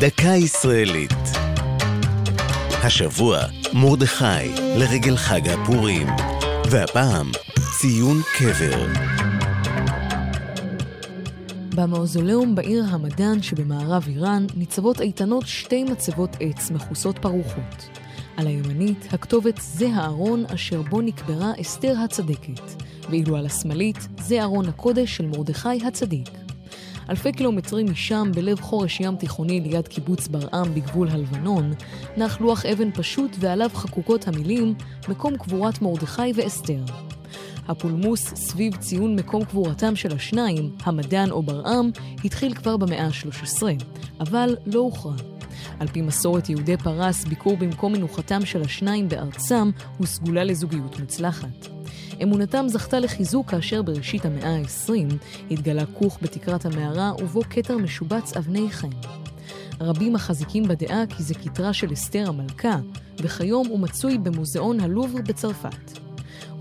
דקה 0.00 0.28
ישראלית. 0.28 1.12
השבוע 2.84 3.38
מרדכי 3.72 4.54
לרגל 4.76 5.16
חג 5.16 5.48
הפורים, 5.48 6.06
והפעם 6.70 7.30
ציון 7.78 8.16
קבר. 8.38 8.86
במאוזוליאום 11.74 12.54
בעיר 12.54 12.84
המדאן 12.88 13.42
שבמערב 13.42 14.04
איראן 14.08 14.46
ניצבות 14.56 15.00
איתנות 15.00 15.46
שתי 15.46 15.84
מצבות 15.84 16.36
עץ 16.40 16.70
מכוסות 16.70 17.18
פרוחות. 17.18 17.98
על 18.36 18.46
הימנית 18.46 19.08
הכתובת 19.12 19.60
זה 19.62 19.88
הארון 19.94 20.44
אשר 20.54 20.82
בו 20.82 21.00
נקברה 21.00 21.52
אסתר 21.60 21.94
הצדקת, 22.04 22.82
ואילו 23.10 23.36
על 23.36 23.46
השמאלית 23.46 24.08
זה 24.20 24.42
ארון 24.42 24.68
הקודש 24.68 25.16
של 25.16 25.26
מרדכי 25.26 25.86
הצדיק. 25.86 26.41
אלפי 27.10 27.32
קילומטרים 27.32 27.90
משם, 27.90 28.30
בלב 28.34 28.60
חורש 28.60 29.00
ים 29.00 29.16
תיכוני 29.16 29.60
ליד 29.60 29.88
קיבוץ 29.88 30.28
ברעם 30.28 30.74
בגבול 30.74 31.08
הלבנון, 31.08 31.72
נח 32.16 32.40
לוח 32.40 32.66
אבן 32.66 32.90
פשוט 32.94 33.36
ועליו 33.40 33.70
חקוקות 33.74 34.28
המילים 34.28 34.74
מקום 35.08 35.36
קבורת 35.36 35.82
מרדכי 35.82 36.32
ואסתר. 36.34 36.84
הפולמוס 37.68 38.34
סביב 38.34 38.76
ציון 38.76 39.16
מקום 39.16 39.44
קבורתם 39.44 39.96
של 39.96 40.12
השניים, 40.12 40.70
המדען 40.84 41.30
או 41.30 41.42
ברעם, 41.42 41.90
התחיל 42.24 42.54
כבר 42.54 42.76
במאה 42.76 43.06
ה-13, 43.06 43.62
אבל 44.20 44.56
לא 44.66 44.80
הוכרע. 44.80 45.14
על 45.80 45.88
פי 45.88 46.00
מסורת 46.00 46.48
יהודי 46.48 46.76
פרס, 46.76 47.24
ביקור 47.24 47.56
במקום 47.56 47.92
מנוחתם 47.92 48.44
של 48.44 48.62
השניים 48.62 49.08
בארצם 49.08 49.70
הוא 49.98 50.06
סגולה 50.06 50.44
לזוגיות 50.44 51.00
מוצלחת. 51.00 51.68
אמונתם 52.22 52.66
זכתה 52.68 53.00
לחיזוק 53.00 53.50
כאשר 53.50 53.82
בראשית 53.82 54.24
המאה 54.24 54.56
ה-20 54.56 55.14
התגלה 55.50 55.86
כוך 55.86 56.18
בתקרת 56.22 56.66
המערה 56.66 57.12
ובו 57.22 57.40
כתר 57.50 57.78
משובץ 57.78 58.36
אבני 58.36 58.70
חן. 58.70 58.88
רבים 59.80 60.12
מחזיקים 60.12 60.68
בדעה 60.68 61.06
כי 61.06 61.22
זה 61.22 61.34
כתרה 61.34 61.72
של 61.72 61.92
אסתר 61.92 62.28
המלכה, 62.28 62.76
וכיום 63.18 63.66
הוא 63.66 63.80
מצוי 63.80 64.18
במוזיאון 64.18 64.80
הלובר 64.80 65.18
בצרפת. 65.26 65.98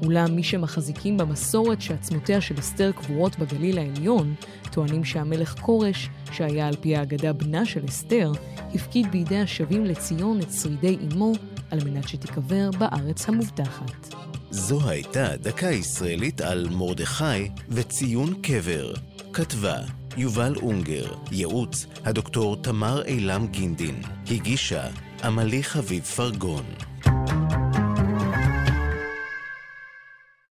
אולם 0.05 0.35
מי 0.35 0.43
שמחזיקים 0.43 1.17
במסורת 1.17 1.81
שעצמותיה 1.81 2.41
של 2.41 2.59
אסתר 2.59 2.91
קבורות 2.91 3.39
בגליל 3.39 3.77
העליון, 3.77 4.36
טוענים 4.71 5.03
שהמלך 5.03 5.55
כורש, 5.59 6.09
שהיה 6.31 6.67
על 6.67 6.75
פי 6.81 6.95
האגדה 6.95 7.33
בנה 7.33 7.65
של 7.65 7.86
אסתר, 7.86 8.31
הפקיד 8.73 9.11
בידי 9.11 9.39
השבים 9.39 9.86
לציון 9.86 10.39
את 10.39 10.52
שרידי 10.52 10.97
אמו 11.13 11.33
על 11.71 11.80
מנת 11.86 12.08
שתיקבר 12.08 12.71
בארץ 12.71 13.30
המובטחת. 13.30 14.30
זו 14.52 14.89
הייתה 14.89 15.38
דקה 15.38 15.71
ישראלית 15.71 16.41
על 16.41 16.67
מרדכי 16.69 17.49
וציון 17.69 18.33
קבר. 18.41 18.93
כתבה 19.33 19.77
יובל 20.17 20.55
אונגר, 20.55 21.13
ייעוץ 21.31 21.85
הדוקטור 22.05 22.55
תמר 22.55 23.03
אילם 23.05 23.47
גינדין, 23.47 24.02
הגישה 24.31 24.88
עמלי 25.23 25.63
חביב 25.63 26.03
פרגון. 26.03 26.91